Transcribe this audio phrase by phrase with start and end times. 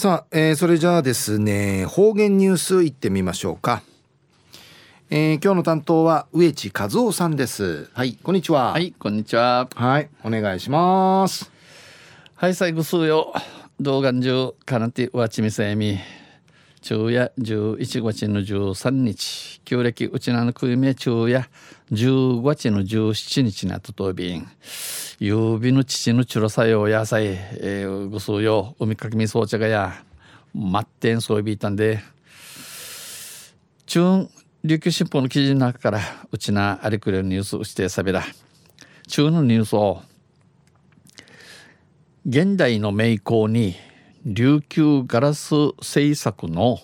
[0.00, 3.82] さあ、えー、それじゃあですね方言ニュースいってみましょうか、
[5.10, 7.90] えー、今日の担当は植地和夫さんです。
[7.92, 8.14] はい。
[8.22, 8.72] こんにちは。
[8.72, 9.68] はいこんにちは。
[9.74, 11.52] はいお願いします。
[12.34, 13.34] はい最後数よ。
[13.78, 15.98] 動画中かなてわちみせみ。
[16.80, 19.60] 昼夜11月の13日。
[19.66, 21.44] 旧暦うちなのくいめ昼夜
[21.92, 24.48] 10月の17日なととびん
[25.20, 30.02] 夕日の父のチュロサヨ野菜、えー、ぐすうよ海かきみそうちゃがや
[30.54, 32.00] 待ってんそういびいたんで
[33.84, 34.26] 中
[34.64, 36.00] 琉球新報の記事の中から
[36.32, 38.22] うちなありくれるニュースをしてさびら。
[39.08, 40.00] 中のニュースを
[42.24, 43.74] 現代の名工に
[44.24, 46.78] 琉球ガラス製作の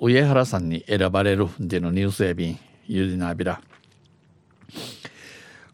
[0.00, 3.60] 上原さんに選ばれるでのニュースやびんゆりなびら。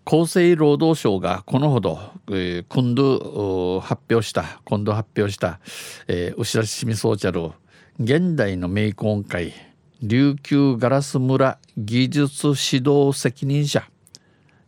[0.08, 5.58] 厚生労働省がこのほど、えー、今度発表した今度発表した、
[6.06, 7.50] えー、後ろしみそうちゃる
[7.98, 9.52] 現代の名工会
[10.00, 13.82] 琉球ガラス村技術指導責任者、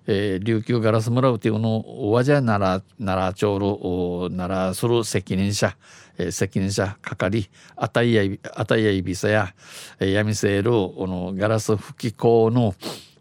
[0.09, 5.77] えー、琉球ガラス村っていうのわじゃならならちょうるならする責任者、
[6.19, 8.25] えー、責任者係あたいや
[8.57, 9.55] あたいやいびさや、
[10.01, 12.75] えー、闇せるのガラス吹き工の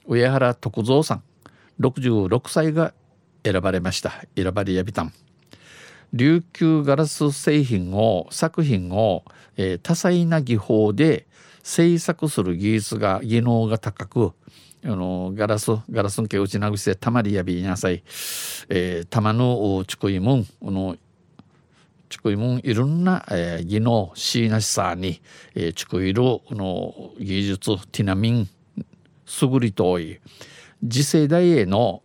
[0.08, 1.24] 上原徳蔵さん。
[1.80, 2.94] 66歳が
[3.44, 4.26] 選ばれました。
[4.36, 5.14] 選ばれやびたん。
[6.14, 9.24] 琉球ガラス製品を作品を、
[9.58, 11.28] えー、多彩な技法で
[11.64, 14.34] 制作する技術が技能が高く
[14.86, 18.04] あのガラスガラスんけうちなぐせたまりやびなさい、
[18.70, 20.96] えー、たまのちくいもんこの
[22.10, 25.22] ちくいもんいろんな、えー、技能しなしさに、
[25.56, 28.50] えー、ちくいるの技術ティナミン
[29.42, 30.20] 優りとい
[30.84, 32.04] 次世代への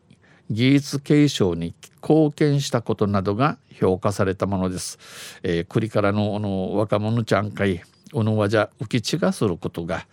[0.51, 4.99] 技術継承に貢献したことなどが評価されたものです。
[5.43, 10.07] えー、栗からのの若者ちゃんかいおのわじゃ浮き地がすることが、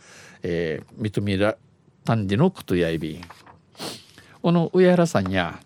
[0.43, 1.57] えー、認めら
[2.05, 3.21] 単理のことやいびん。
[4.42, 5.59] この上原さんや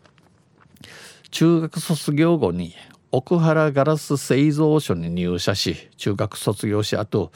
[1.29, 2.73] 中学卒業後に
[3.11, 7.31] 奥原ガラス製造所に入社し中学卒業しあと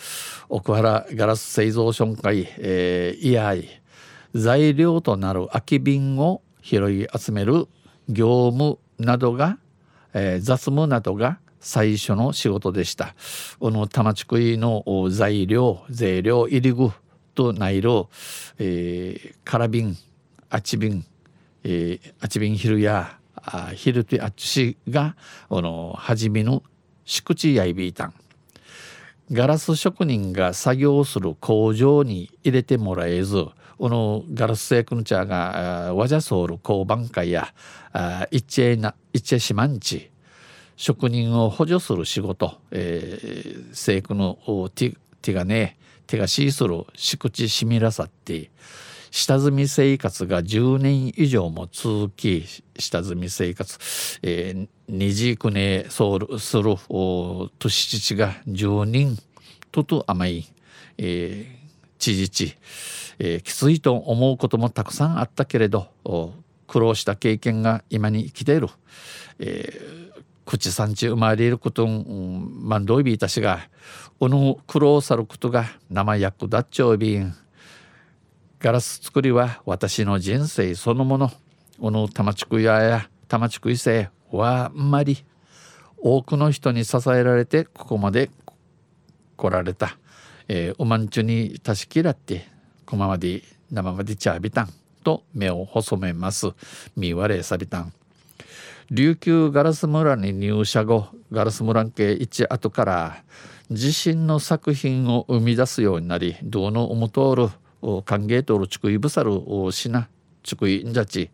[0.50, 3.81] 奥原ガラス製造所会、えー、いやい
[4.34, 7.68] 材料となる空き瓶を拾い集める
[8.10, 9.58] 業務などが、
[10.14, 13.16] えー、雑務などが最初の仕事でした。
[13.60, 16.92] この玉ちくいの材料、税料、入り具
[17.36, 17.90] とないる、
[18.60, 19.96] えー、空瓶、
[20.50, 21.06] あち瓶、
[21.64, 25.16] えー、あち瓶昼や、あ昼とあっちが、
[25.50, 26.64] この、初めの
[27.06, 28.14] 敷地やいびいたん。
[29.32, 33.46] ガラス職人が作業する工場に入れてもらえず、
[33.78, 37.54] このガラス製君茶がわじゃソール交番会や
[38.32, 40.10] 一恵な一恵四万地
[40.78, 44.40] 職人を補助する仕事、えー、生育の
[45.22, 45.78] 手がね
[46.08, 48.50] 手がしするしくちしみらさって
[49.12, 52.45] 下積み生活が10年以上も続き
[52.78, 53.78] 下積み生活、
[54.22, 56.75] えー、二次くねそうする
[57.59, 59.17] 年父が10人
[59.72, 60.46] とと甘い、
[60.97, 62.56] えー、知事地
[63.19, 65.88] え、きついと思うこともたくさんあったけれど
[66.67, 68.67] 苦労した経験が今に生きている、
[69.40, 73.67] えー、口産地生まれることんまんどいびいたしが
[74.19, 77.35] おの苦労さることが生役立っちょうびん。
[78.67, 81.31] ガラス作りは私の人生そのもの。
[81.79, 85.23] おの玉ちくやや玉ちくいせはあんまり
[85.97, 88.29] 多くの人に支えられてここまで
[89.38, 89.97] 来られた、
[90.50, 92.45] えー、おまんちゅにたしきらって
[92.85, 93.41] こままで
[93.72, 94.69] 生までちゃびたん。
[95.01, 96.47] と目を細めます。
[96.97, 97.94] みわれさびたん。
[98.91, 103.23] 琉球ガラス村に入社後ガラス村系一後から
[103.69, 107.49] 自身の作品を生み出すようになりどうの思とおる
[108.06, 110.08] 歓迎とるちくいぶさるしな
[110.44, 111.30] ちくいんじゃち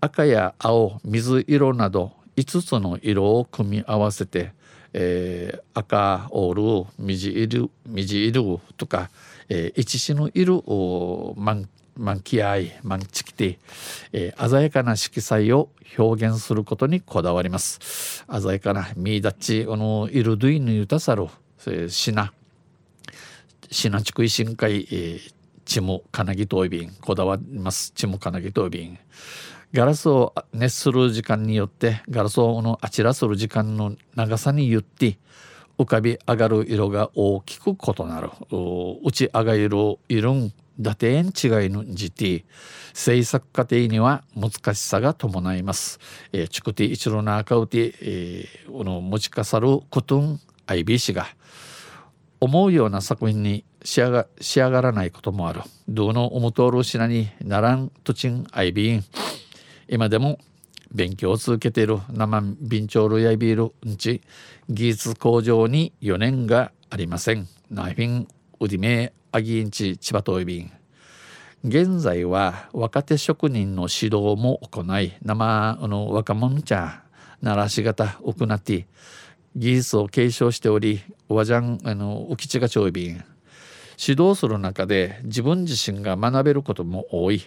[0.00, 4.52] 赤や青水色など5つの色を組み合わせて、
[4.92, 9.10] えー、赤オール水色水色とか
[9.54, 10.62] えー、一種のいる
[11.36, 13.58] 満満気合い満ちきて、
[14.12, 15.68] えー、鮮やかな色彩を
[15.98, 21.26] 表現することにこだわります鮮やかな見立ちこのいるどいぬゆたさる、
[21.66, 22.32] えー、しな
[23.70, 25.34] しなちくいしんかい、えー、
[25.72, 27.92] ちもかなぎといびんこだわります。
[27.92, 28.98] ちもかなぎといびん
[29.72, 35.18] ガラスを熱する時間によってガラスをのあちらする時間の長さによって
[35.78, 38.28] 浮かび上がる色が大きく異なる。
[39.02, 39.70] 打ち上がる
[40.10, 41.32] 色ん打点違い
[41.70, 42.44] のじて
[42.92, 46.00] 制作過程には難しさが伴います。
[46.34, 51.28] えー、チクティ一路の赤うて、えー、の持ちかさることん IB が
[52.40, 55.60] 思うような作品に仕上が仕上がらないこともある。
[55.88, 59.02] どうの思とおる品にならんとちん IB
[59.88, 60.38] 今でも
[60.92, 64.22] 勉強を続けている生ビンチョールやビールんち
[64.68, 67.48] 技術工場に4年がありません。
[67.70, 68.28] ナイフィン
[68.60, 70.72] ウディメアギンチ千葉トイビン。
[71.64, 77.04] 現在は若手職人の指導も行い生の若者茶
[77.40, 78.86] 鳴らし方行って
[79.54, 83.24] 技術を継承しておりおわじゃんあの浮き地がちょいびん
[84.04, 87.42] 指導する中で自分自身が学べることも多い。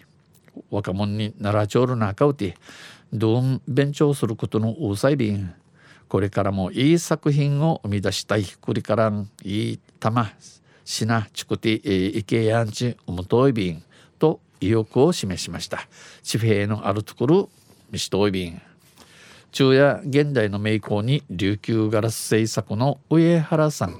[0.71, 2.55] 若者に習らちょるなかうて
[3.11, 5.53] どん勉強することのうさいびん
[6.07, 8.45] これからもいい作品を生み出したい。
[8.61, 10.31] これからんいい玉
[10.85, 13.83] しなちくていけやんちおむといびん
[14.17, 15.89] と意欲を示しました。
[16.23, 17.49] 地平のあるところ
[17.91, 18.61] 見しといびん
[19.51, 23.99] 昼夜現代の名工に琉球ガラス製作の上原さん。